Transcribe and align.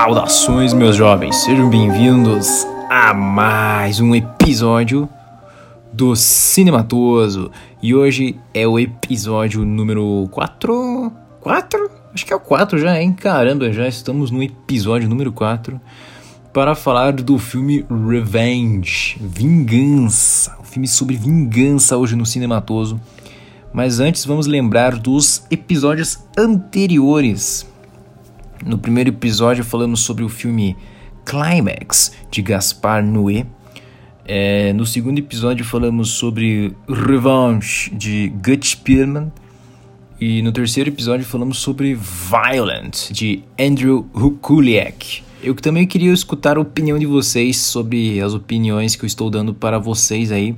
Saudações, 0.00 0.72
meus 0.72 0.94
jovens, 0.94 1.34
sejam 1.38 1.68
bem-vindos 1.68 2.64
a 2.88 3.12
mais 3.12 3.98
um 3.98 4.14
episódio 4.14 5.08
do 5.92 6.14
Cinematoso. 6.14 7.50
E 7.82 7.96
hoje 7.96 8.38
é 8.54 8.64
o 8.64 8.78
episódio 8.78 9.64
número 9.64 10.28
4. 10.30 11.12
4? 11.40 11.90
Acho 12.14 12.24
que 12.24 12.32
é 12.32 12.36
o 12.36 12.38
4 12.38 12.78
já, 12.78 13.02
hein? 13.02 13.12
Caramba, 13.12 13.72
já 13.72 13.88
estamos 13.88 14.30
no 14.30 14.40
episódio 14.40 15.08
número 15.08 15.32
4 15.32 15.80
para 16.52 16.76
falar 16.76 17.12
do 17.14 17.36
filme 17.36 17.84
Revenge 18.08 19.16
Vingança. 19.20 20.56
Um 20.60 20.64
filme 20.64 20.86
sobre 20.86 21.16
vingança 21.16 21.96
hoje 21.96 22.14
no 22.14 22.24
Cinematoso. 22.24 23.00
Mas 23.72 23.98
antes 23.98 24.24
vamos 24.24 24.46
lembrar 24.46 24.96
dos 24.96 25.42
episódios 25.50 26.20
anteriores. 26.38 27.66
No 28.64 28.78
primeiro 28.78 29.10
episódio 29.10 29.64
falamos 29.64 30.00
sobre 30.00 30.24
o 30.24 30.28
filme 30.28 30.76
Climax 31.24 32.12
de 32.30 32.42
Gaspar 32.42 33.04
Noé. 33.04 33.46
É, 34.24 34.72
no 34.72 34.84
segundo 34.84 35.18
episódio 35.18 35.64
falamos 35.64 36.10
sobre 36.10 36.74
Revenge 36.88 37.90
de 37.94 38.28
Gut 38.28 38.66
Spearman. 38.66 39.32
E 40.20 40.42
no 40.42 40.50
terceiro 40.50 40.90
episódio 40.90 41.24
falamos 41.24 41.58
sobre 41.58 41.94
Violent 41.94 43.10
de 43.10 43.44
Andrew 43.58 44.06
Hukuliak. 44.12 45.22
Eu 45.42 45.54
também 45.54 45.86
queria 45.86 46.12
escutar 46.12 46.56
a 46.56 46.60
opinião 46.60 46.98
de 46.98 47.06
vocês 47.06 47.56
sobre 47.58 48.20
as 48.20 48.34
opiniões 48.34 48.96
que 48.96 49.04
eu 49.04 49.06
estou 49.06 49.30
dando 49.30 49.54
para 49.54 49.78
vocês 49.78 50.32
aí. 50.32 50.56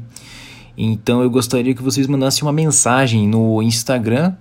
Então 0.77 1.23
eu 1.23 1.29
gostaria 1.29 1.75
que 1.75 1.83
vocês 1.83 2.07
mandassem 2.07 2.43
uma 2.43 2.53
mensagem 2.53 3.29
no 3.29 3.61
Instagram 3.61 4.35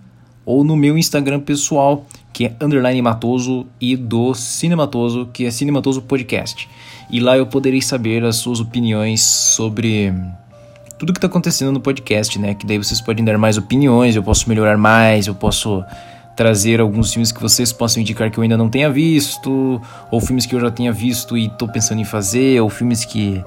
ou 0.45 0.63
no 0.63 0.77
meu 0.77 0.97
Instagram 0.97 1.41
pessoal, 1.41 2.07
que 2.39 2.45
é 2.45 2.53
underline 2.61 3.01
matoso, 3.01 3.65
e 3.81 3.97
do 3.97 4.33
Cinematoso, 4.33 5.27
que 5.33 5.43
é 5.43 5.51
Cinematoso 5.51 6.01
Podcast. 6.01 6.69
E 7.11 7.19
lá 7.19 7.37
eu 7.37 7.45
poderei 7.45 7.81
saber 7.81 8.23
as 8.23 8.37
suas 8.37 8.61
opiniões 8.61 9.21
sobre 9.21 10.13
tudo 10.97 11.11
que 11.11 11.17
está 11.17 11.27
acontecendo 11.27 11.73
no 11.73 11.81
podcast, 11.81 12.39
né? 12.39 12.53
Que 12.53 12.65
daí 12.65 12.77
vocês 12.77 13.01
podem 13.01 13.25
dar 13.25 13.37
mais 13.37 13.57
opiniões, 13.57 14.15
eu 14.15 14.23
posso 14.23 14.47
melhorar 14.47 14.77
mais, 14.77 15.27
eu 15.27 15.35
posso 15.35 15.83
trazer 16.33 16.79
alguns 16.79 17.11
filmes 17.11 17.29
que 17.29 17.41
vocês 17.41 17.73
possam 17.73 17.99
indicar 17.99 18.31
que 18.31 18.37
eu 18.37 18.41
ainda 18.41 18.55
não 18.55 18.69
tenha 18.69 18.89
visto, 18.89 19.81
ou 20.09 20.21
filmes 20.21 20.45
que 20.45 20.55
eu 20.55 20.61
já 20.61 20.71
tenha 20.71 20.93
visto 20.93 21.37
e 21.37 21.47
estou 21.47 21.67
pensando 21.67 21.99
em 21.99 22.05
fazer, 22.05 22.61
ou 22.61 22.69
filmes 22.69 23.03
que 23.03 23.43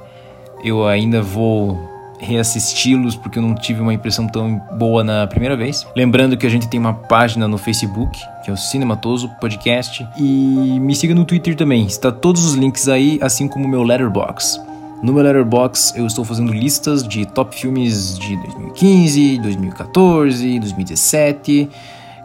eu 0.62 0.86
ainda 0.86 1.22
vou 1.22 1.80
reassisti-los 2.22 3.16
porque 3.16 3.38
eu 3.38 3.42
não 3.42 3.54
tive 3.54 3.80
uma 3.80 3.92
impressão 3.92 4.26
tão 4.26 4.60
boa 4.78 5.02
na 5.02 5.26
primeira 5.26 5.56
vez. 5.56 5.86
Lembrando 5.96 6.36
que 6.36 6.46
a 6.46 6.50
gente 6.50 6.68
tem 6.68 6.78
uma 6.78 6.94
página 6.94 7.48
no 7.48 7.58
Facebook, 7.58 8.18
que 8.44 8.50
é 8.50 8.52
o 8.52 8.56
Cinematoso 8.56 9.28
Podcast, 9.40 10.06
e 10.16 10.78
me 10.80 10.94
siga 10.94 11.14
no 11.14 11.24
Twitter 11.24 11.56
também. 11.56 11.84
Está 11.84 12.12
todos 12.12 12.44
os 12.44 12.54
links 12.54 12.88
aí, 12.88 13.18
assim 13.20 13.48
como 13.48 13.64
o 13.64 13.68
meu 13.68 13.82
Letterbox. 13.82 14.60
No 15.02 15.12
meu 15.12 15.22
Letterbox 15.24 15.94
eu 15.96 16.06
estou 16.06 16.24
fazendo 16.24 16.52
listas 16.52 17.06
de 17.06 17.26
top 17.26 17.56
filmes 17.56 18.16
de 18.16 18.36
2015, 18.36 19.38
2014, 19.38 20.60
2017. 20.60 21.68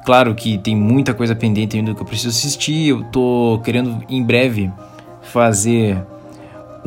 Claro 0.05 0.35
que 0.35 0.59
tem 0.59 0.75
muita 0.75 1.13
coisa 1.13 1.35
pendente 1.35 1.75
ainda 1.75 1.95
que 1.95 2.01
eu 2.01 2.05
preciso 2.05 2.29
assistir. 2.29 2.89
Eu 2.89 3.03
tô 3.05 3.59
querendo 3.63 4.03
em 4.07 4.23
breve 4.23 4.71
fazer 5.23 5.97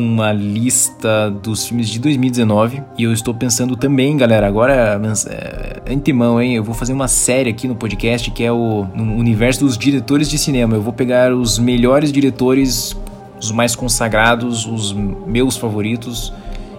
uma 0.00 0.33
lista 0.33 1.31
dos 1.31 1.66
filmes 1.66 1.88
de 1.88 1.99
2019 1.99 2.83
e 2.97 3.05
eu 3.05 3.12
estou 3.12 3.34
pensando 3.34 3.77
também, 3.77 4.16
galera, 4.16 4.47
agora 4.47 5.00
é, 5.28 5.93
antemão, 5.93 6.41
hein? 6.41 6.55
Eu 6.55 6.65
vou 6.65 6.75
fazer 6.75 6.93
uma 6.93 7.09
série 7.09 7.50
aqui 7.50 7.69
no 7.69 7.75
podcast 7.77 8.31
que 8.31 8.43
é 8.43 8.50
o 8.50 8.87
universo 8.97 9.60
dos 9.60 9.77
diretores 9.77 10.28
de 10.28 10.39
cinema. 10.39 10.75
Eu 10.75 10.83
vou 10.83 10.93
pegar 10.93 11.33
os 11.33 11.59
melhores 11.59 12.10
diretores, 12.10 12.97
os 13.39 13.53
mais 13.53 13.77
consagrados, 13.77 14.66
os 14.66 14.93
meus 14.93 15.56
favoritos 15.56 16.33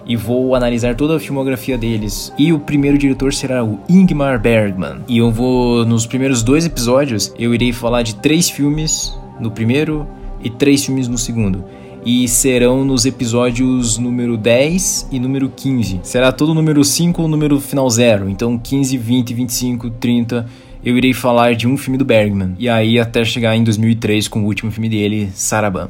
e 0.04 0.16
vou 0.16 0.54
analisar 0.56 0.96
toda 0.96 1.16
a 1.16 1.20
filmografia 1.20 1.78
deles. 1.78 2.32
E 2.36 2.52
o 2.52 2.58
primeiro 2.58 2.98
diretor 2.98 3.32
será 3.32 3.64
o 3.64 3.78
Ingmar 3.88 4.40
Bergman. 4.40 4.96
E 5.06 5.18
eu 5.18 5.30
vou 5.30 5.86
nos 5.86 6.06
primeiros 6.06 6.42
dois 6.42 6.66
episódios 6.66 7.32
eu 7.38 7.54
irei 7.54 7.72
falar 7.72 8.02
de 8.02 8.16
três 8.16 8.50
filmes 8.50 9.16
no 9.38 9.50
primeiro 9.50 10.06
e 10.42 10.50
três 10.50 10.84
filmes 10.84 11.06
no 11.06 11.16
segundo 11.16 11.64
e 12.04 12.26
serão 12.28 12.84
nos 12.84 13.06
episódios 13.06 13.98
número 13.98 14.36
10 14.36 15.08
e 15.12 15.18
número 15.18 15.48
15. 15.48 16.00
Será 16.02 16.32
todo 16.32 16.54
número 16.54 16.84
5 16.84 17.22
ou 17.22 17.28
número 17.28 17.60
final 17.60 17.88
0. 17.88 18.28
Então 18.28 18.58
15, 18.58 18.96
20, 18.96 19.34
25, 19.34 19.90
30 19.90 20.46
eu 20.84 20.96
irei 20.96 21.14
falar 21.14 21.54
de 21.54 21.66
um 21.68 21.76
filme 21.76 21.96
do 21.96 22.04
Bergman. 22.04 22.54
E 22.58 22.68
aí 22.68 22.98
até 22.98 23.24
chegar 23.24 23.56
em 23.56 23.62
2003 23.62 24.26
com 24.26 24.42
o 24.42 24.46
último 24.46 24.70
filme 24.70 24.88
dele, 24.88 25.30
Sarabam. 25.32 25.88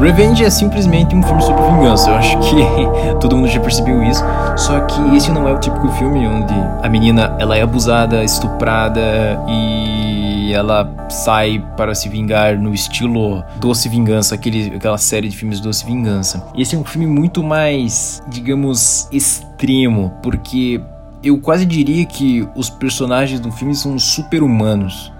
Revenge 0.00 0.42
é 0.42 0.48
simplesmente 0.48 1.14
um 1.14 1.22
filme 1.22 1.42
sobre 1.42 1.62
vingança. 1.62 2.08
Eu 2.08 2.14
acho 2.14 2.38
que 2.38 2.56
todo 3.20 3.36
mundo 3.36 3.48
já 3.48 3.60
percebeu 3.60 4.02
isso. 4.02 4.24
Só 4.56 4.80
que 4.80 5.14
esse 5.14 5.30
não 5.30 5.46
é 5.46 5.52
o 5.52 5.60
típico 5.60 5.88
filme 5.90 6.26
onde 6.26 6.54
a 6.82 6.88
menina 6.88 7.36
ela 7.38 7.54
é 7.54 7.60
abusada, 7.60 8.24
estuprada 8.24 9.38
e 9.46 10.50
ela 10.54 10.90
sai 11.10 11.62
para 11.76 11.94
se 11.94 12.08
vingar 12.08 12.58
no 12.58 12.72
estilo 12.72 13.44
Doce 13.60 13.90
Vingança, 13.90 14.34
aquele, 14.34 14.74
aquela 14.74 14.96
série 14.96 15.28
de 15.28 15.36
filmes 15.36 15.60
Doce 15.60 15.84
Vingança. 15.84 16.46
Esse 16.56 16.74
é 16.74 16.78
um 16.78 16.84
filme 16.84 17.06
muito 17.06 17.42
mais, 17.42 18.22
digamos, 18.26 19.06
extremo, 19.12 20.14
porque 20.22 20.80
eu 21.22 21.38
quase 21.38 21.66
diria 21.66 22.06
que 22.06 22.48
os 22.56 22.70
personagens 22.70 23.38
do 23.38 23.52
filme 23.52 23.74
são 23.74 23.98
super 23.98 24.42
humanos. 24.42 25.12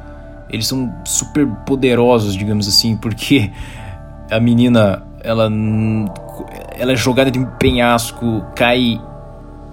Eles 0.48 0.66
são 0.66 0.90
super 1.04 1.46
poderosos, 1.66 2.34
digamos 2.34 2.66
assim, 2.66 2.96
porque 2.96 3.52
a 4.30 4.38
menina, 4.38 5.02
ela, 5.22 5.50
ela 6.78 6.92
é 6.92 6.96
jogada 6.96 7.30
de 7.30 7.38
um 7.38 7.44
penhasco, 7.44 8.44
cai, 8.54 9.00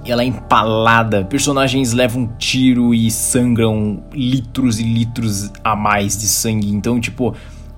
ela 0.06 0.23
é 0.23 0.25
empalada. 0.25 1.23
Personagens 1.25 1.94
levam 1.94 2.23
um 2.23 2.28
tiro 2.38 2.94
e 2.94 3.12
sangram 3.12 4.03
litros 4.12 4.79
e 4.79 4.84
litros 4.84 5.51
a 5.63 5.75
mais 5.75 6.18
de 6.18 6.28
sangue. 6.28 6.69
Então, 6.69 7.00
tipo, 7.00 7.35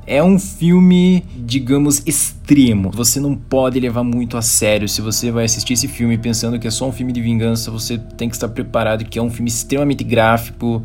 é 0.08 0.24
um 0.24 0.40
filme, 0.40 1.24
digamos, 1.38 2.02
extremo. 2.06 2.92
Você 2.92 3.20
não 3.20 3.36
pode 3.36 3.80
levar 3.80 4.04
muito 4.04 4.38
a 4.38 4.42
sério. 4.42 4.88
Se 4.88 5.02
você 5.02 5.32
vai 5.32 5.46
assistir 5.46 5.74
esse 5.74 5.88
filme 5.88 6.18
pensando 6.18 6.58
que 6.58 6.68
é 6.68 6.72
só 6.72 6.88
um 6.88 6.92
filme 6.92 7.12
de 7.12 7.22
vingança, 7.22 7.70
você 7.70 7.98
tem 7.98 8.30
que 8.30 8.36
estar 8.36 8.48
preparado 8.48 9.04
que 9.06 9.20
é 9.20 9.22
um 9.22 9.30
filme 9.30 9.50
extremamente 9.50 10.04
gráfico. 10.04 10.84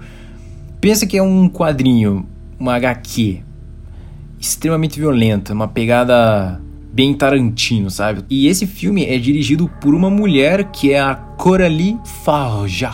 Pensa 0.80 1.06
que 1.06 1.16
é 1.16 1.22
um 1.22 1.48
quadrinho, 1.48 2.26
uma 2.58 2.74
HQ 2.74 3.42
extremamente 4.48 5.00
violenta, 5.00 5.52
uma 5.52 5.66
pegada 5.66 6.60
bem 6.92 7.14
Tarantino, 7.14 7.90
sabe? 7.90 8.24
E 8.28 8.46
esse 8.46 8.66
filme 8.66 9.04
é 9.04 9.18
dirigido 9.18 9.68
por 9.80 9.94
uma 9.94 10.10
mulher 10.10 10.64
que 10.64 10.92
é 10.92 11.00
a 11.00 11.14
Coralie 11.14 11.98
Farja. 12.22 12.92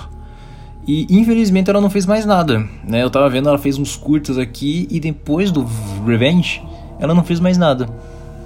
E 0.86 1.06
infelizmente 1.10 1.68
ela 1.68 1.80
não 1.80 1.90
fez 1.90 2.06
mais 2.06 2.24
nada, 2.24 2.66
né? 2.86 3.02
Eu 3.02 3.10
tava 3.10 3.28
vendo, 3.28 3.48
ela 3.48 3.58
fez 3.58 3.78
uns 3.78 3.96
curtas 3.96 4.38
aqui 4.38 4.86
e 4.90 4.98
depois 4.98 5.50
do 5.50 5.66
Revenge, 6.06 6.62
ela 6.98 7.14
não 7.14 7.24
fez 7.24 7.40
mais 7.40 7.58
nada. 7.58 7.88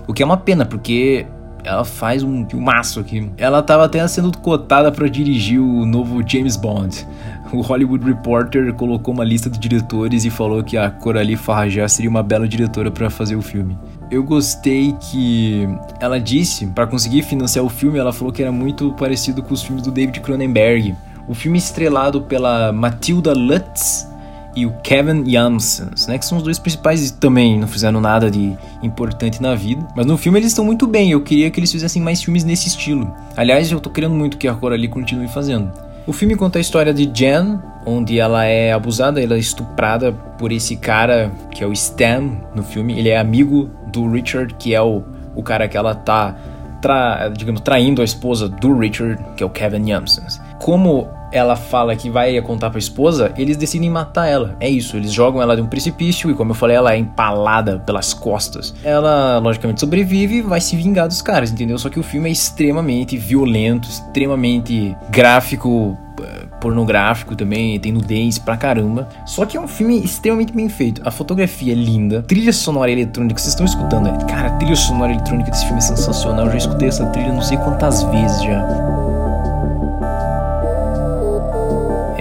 O 0.09 0.13
que 0.13 0.23
é 0.23 0.27
uma 0.27 0.37
pena, 0.37 0.65
porque 0.65 1.27
ela 1.65 1.85
faz 1.85 2.23
um 2.23 2.49
filmaço 2.49 3.01
aqui. 3.01 3.31
Ela 3.37 3.63
tava 3.63 3.85
até 3.85 4.07
sendo 4.07 4.37
cotada 4.39 4.93
para 4.93 5.09
dirigir 5.09 5.61
o 5.61 5.85
novo 5.85 6.23
James 6.27 6.57
Bond 6.57 7.07
o 7.55 7.61
Hollywood 7.61 8.05
Reporter 8.05 8.75
colocou 8.75 9.15
uma 9.15 9.25
lista 9.25 9.49
de 9.49 9.59
diretores 9.59 10.25
e 10.25 10.31
falou 10.31 10.63
que 10.63 10.77
a 10.77 10.91
Coralie 10.91 11.37
Farrajá 11.37 11.87
seria 11.89 12.11
uma 12.11 12.23
bela 12.23 12.49
diretora 12.49 12.91
para 12.91 13.09
fazer 13.09 13.37
o 13.37 13.43
filme. 13.43 13.79
Eu 14.11 14.23
gostei 14.23 14.95
que 15.11 15.69
ela 16.01 16.19
disse, 16.21 16.67
para 16.67 16.87
conseguir 16.87 17.23
financiar 17.23 17.65
o 17.65 17.69
filme, 17.69 17.99
ela 17.99 18.13
falou 18.13 18.33
que 18.33 18.43
era 18.43 18.53
muito 18.53 18.93
parecido 18.93 19.43
com 19.43 19.55
os 19.55 19.63
filmes 19.63 19.83
do 19.83 19.91
David 19.91 20.21
Cronenberg. 20.21 20.95
O 21.27 21.35
filme 21.35 21.57
estrelado 21.57 22.23
pela 22.23 22.73
Matilda 22.73 23.33
Lutz 23.33 24.09
e 24.57 24.67
o 24.67 24.73
Kevin 24.83 25.29
Janssens, 25.29 26.07
né, 26.07 26.19
que 26.19 26.25
são 26.25 26.39
os 26.39 26.45
dois 26.45 26.59
principais 26.59 27.09
e 27.09 27.13
também 27.15 27.59
não 27.59 27.67
fizeram 27.67 28.01
nada 28.01 28.31
de 28.31 28.57
importante 28.83 29.43
na 29.43 29.55
vida. 29.55 29.87
Mas 29.97 30.07
no 30.07 30.17
filme 30.17 30.39
eles 30.39 30.49
estão 30.49 30.65
muito 30.65 30.87
bem, 30.87 31.11
eu 31.11 31.21
queria 31.23 31.51
que 31.51 31.59
eles 31.59 31.73
fizessem 31.73 32.01
mais 32.01 32.23
filmes 32.23 32.45
nesse 32.45 32.69
estilo. 32.69 33.13
Aliás, 33.37 33.71
eu 33.71 33.81
tô 33.81 33.91
querendo 33.91 34.15
muito 34.15 34.39
que 34.39 34.47
a 34.47 34.55
Coralie 34.55 34.89
continue 34.89 35.29
fazendo. 35.29 35.73
O 36.07 36.13
filme 36.13 36.37
conta 36.37 36.59
a 36.59 36.61
história 36.61 36.93
de 36.93 37.11
Jen, 37.13 37.59
onde 37.87 38.19
ela 38.19 38.45
é 38.45 38.73
abusada, 38.73 39.23
ela 39.23 39.35
é 39.35 39.39
estuprada 39.39 40.13
por 40.13 40.53
esse 40.53 40.77
cara 40.77 41.33
que 41.51 41.65
é 41.65 41.67
o 41.67 41.73
Stan 41.73 42.31
no 42.55 42.63
filme. 42.63 42.99
Ele 42.99 43.09
é 43.09 43.19
amigo 43.19 43.71
do 43.87 44.07
Richard, 44.11 44.55
que 44.59 44.75
é 44.75 44.83
o, 44.83 45.03
o 45.35 45.43
cara 45.43 45.67
que 45.67 45.79
ela 45.79 45.95
tá, 45.95 46.37
tra, 46.83 47.31
digamos, 47.31 47.63
traindo 47.63 48.03
a 48.03 48.05
esposa 48.05 48.51
do 48.51 48.79
Richard, 48.79 49.19
que 49.35 49.43
é 49.43 49.47
o 49.47 49.51
Kevin 49.51 49.89
Janssen. 49.89 50.25
Como 50.61 51.09
ela 51.35 51.57
fala 51.57 51.97
que 51.97 52.09
vai 52.09 52.41
contar 52.41 52.71
pra 52.71 52.79
esposa, 52.79 53.33
eles 53.37 53.57
decidem 53.57 53.91
matar 53.91 54.29
ela. 54.29 54.57
É 54.61 54.71
isso, 54.71 54.97
eles 54.97 55.13
jogam 55.13 55.43
ela 55.43 55.57
de 55.57 55.63
um 55.63 55.67
precipício 55.67 56.31
e, 56.31 56.35
como 56.35 56.53
eu 56.53 56.55
falei, 56.55 56.77
ela 56.77 56.95
é 56.95 56.97
empalada 56.97 57.81
pelas 57.81 58.15
costas. 58.15 58.73
Ela, 58.85 59.39
logicamente, 59.39 59.81
sobrevive 59.81 60.37
e 60.37 60.43
vai 60.43 60.61
se 60.61 60.77
vingar 60.77 61.09
dos 61.09 61.21
caras, 61.21 61.51
entendeu? 61.51 61.77
Só 61.77 61.89
que 61.89 61.99
o 61.99 62.05
filme 62.05 62.29
é 62.29 62.33
extremamente 62.33 63.17
violento, 63.17 63.89
extremamente 63.89 64.97
gráfico, 65.11 65.99
eh, 66.23 66.47
pornográfico 66.61 67.35
também, 67.35 67.81
tem 67.81 67.91
nudez 67.91 68.39
pra 68.39 68.57
caramba. 68.57 69.09
Só 69.27 69.45
que 69.45 69.57
é 69.57 69.61
um 69.61 69.67
filme 69.67 70.05
extremamente 70.05 70.53
bem 70.53 70.69
feito. 70.69 71.03
A 71.05 71.11
fotografia 71.11 71.73
é 71.73 71.77
linda, 71.77 72.23
trilha 72.23 72.53
sonora 72.53 72.93
eletrônica, 72.93 73.41
vocês 73.41 73.53
estão 73.53 73.67
escutando, 73.67 74.05
né? 74.05 74.19
Cara, 74.29 74.49
a 74.49 74.53
trilha 74.53 74.77
sonora 74.77 75.13
eletrônica 75.13 75.51
desse 75.51 75.65
filme 75.65 75.79
é 75.79 75.83
sensacional. 75.83 76.47
Eu 76.47 76.53
já 76.53 76.59
escutei 76.59 76.89
essa 76.89 77.05
trilha 77.07 77.33
não 77.33 77.43
sei 77.43 77.57
quantas 77.59 78.05
vezes 78.05 78.41
já. 78.45 79.14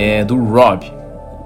É 0.05 0.25
do 0.25 0.38
Rob. 0.38 0.91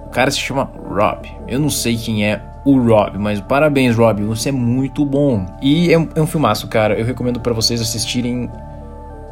O 0.07 0.09
cara 0.09 0.31
se 0.31 0.39
chama 0.39 0.71
Rob. 0.89 1.30
Eu 1.48 1.59
não 1.59 1.69
sei 1.69 1.95
quem 1.95 2.25
é 2.25 2.42
o 2.65 2.80
Rob, 2.80 3.19
mas 3.19 3.39
parabéns, 3.39 3.95
Rob, 3.95 4.24
você 4.24 4.50
é 4.50 4.51
muito 4.51 5.06
bom. 5.06 5.45
E 5.62 5.94
é 5.94 5.98
um, 5.98 6.09
é 6.15 6.21
um 6.21 6.25
filmaço, 6.25 6.68
cara. 6.68 6.98
Eu 6.98 7.06
recomendo 7.06 7.39
para 7.39 7.54
vocês 7.54 7.80
assistirem 7.80 8.50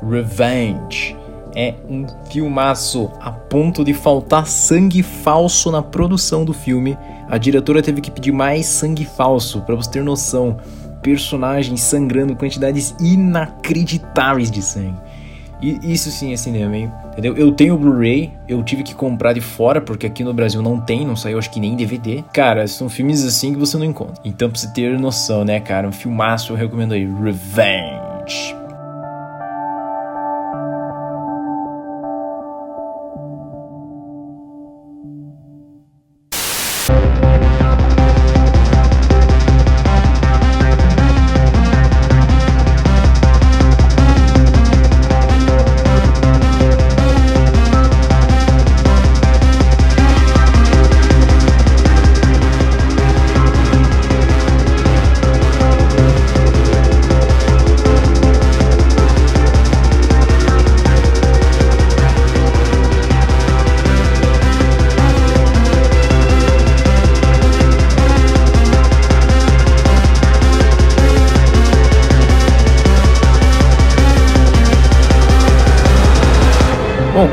Revenge 0.07 1.18
é 1.56 1.74
um 1.89 2.06
filmaço 2.30 3.10
a 3.19 3.31
ponto 3.31 3.83
de 3.83 3.94
faltar 3.94 4.45
sangue 4.45 5.01
falso 5.01 5.72
na 5.72 5.81
produção 5.81 6.44
do 6.44 6.54
filme. 6.54 6.98
A 7.30 7.38
diretora 7.38 7.81
teve 7.81 8.01
que 8.01 8.12
pedir 8.12 8.33
mais 8.33 8.66
sangue 8.66 9.06
falso, 9.06 9.62
para 9.62 9.74
você 9.74 9.89
ter 9.89 10.04
noção. 10.04 10.57
Personagens 11.01 11.81
sangrando 11.81 12.36
quantidades 12.36 12.94
inacreditáveis 13.00 14.51
de 14.51 14.62
sangue. 14.62 15.00
E 15.66 15.94
isso 15.94 16.12
sim 16.12 16.32
é 16.32 16.38
cinema, 16.38 16.78
hein? 16.78 16.92
Entendeu? 17.12 17.36
Eu 17.36 17.52
tenho 17.52 17.74
o 17.74 17.78
Blu-ray, 17.78 18.32
eu 18.48 18.62
tive 18.62 18.84
que 18.84 18.94
comprar 18.94 19.34
de 19.34 19.42
fora, 19.42 19.82
porque 19.82 20.06
aqui 20.06 20.24
no 20.24 20.32
Brasil 20.32 20.62
não 20.62 20.80
tem, 20.80 21.04
não 21.04 21.16
saiu 21.16 21.40
acho 21.40 21.50
que 21.50 21.60
nem 21.60 21.76
DVD. 21.76 22.24
Cara, 22.32 22.68
são 22.68 22.88
filmes 22.88 23.24
assim 23.24 23.54
que 23.54 23.60
você 23.60 23.76
não 23.76 23.86
encontra. 23.86 24.22
Então, 24.24 24.48
pra 24.48 24.60
você 24.60 24.72
ter 24.72 25.00
noção, 25.00 25.44
né, 25.44 25.60
cara? 25.60 25.88
Um 25.88 25.92
filmaço, 25.92 26.54
eu 26.54 26.58
recomendo 26.58 26.94
aí. 26.94 27.06
Revenge. 27.06 28.65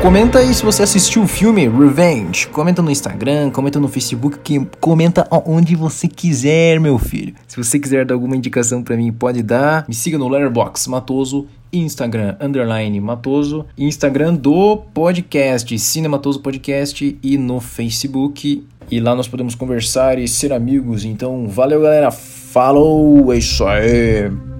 Comenta 0.03 0.39
aí 0.39 0.53
se 0.53 0.65
você 0.65 0.83
assistiu 0.83 1.23
o 1.23 1.27
filme 1.27 1.65
Revenge. 1.65 2.49
Comenta 2.49 2.81
no 2.81 2.91
Instagram, 2.91 3.49
comenta 3.51 3.79
no 3.79 3.87
Facebook, 3.87 4.37
que 4.39 4.59
comenta 4.81 5.25
onde 5.45 5.77
você 5.77 6.09
quiser, 6.09 6.77
meu 6.77 6.99
filho. 6.99 7.33
Se 7.47 7.55
você 7.55 7.79
quiser 7.79 8.05
dar 8.05 8.13
alguma 8.13 8.35
indicação 8.35 8.83
para 8.83 8.97
mim, 8.97 9.13
pode 9.13 9.41
dar. 9.41 9.85
Me 9.87 9.95
siga 9.95 10.17
no 10.17 10.27
Letterboxd 10.27 10.89
Matoso, 10.89 11.47
Instagram 11.71 12.35
underline 12.41 12.99
Matoso, 12.99 13.65
Instagram 13.77 14.33
do 14.33 14.75
podcast 14.93 15.79
Cinematoso 15.79 16.41
Podcast 16.41 17.17
e 17.23 17.37
no 17.37 17.61
Facebook. 17.61 18.67
E 18.91 18.99
lá 18.99 19.15
nós 19.15 19.29
podemos 19.29 19.55
conversar 19.55 20.19
e 20.19 20.27
ser 20.27 20.51
amigos. 20.51 21.05
Então, 21.05 21.47
valeu, 21.47 21.81
galera. 21.81 22.11
Falou, 22.11 23.31
é 23.31 23.37
isso 23.37 23.65
aí. 23.65 24.52